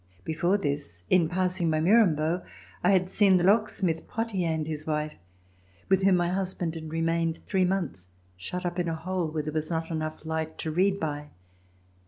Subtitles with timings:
[0.23, 2.41] Before this, in passing by Mirambeau,
[2.83, 5.13] I had seen the locksmith, Potier, and his wife,
[5.89, 9.53] with whom my husband had remained three months, shut up in a hole where there
[9.53, 11.29] was not enough light to read by.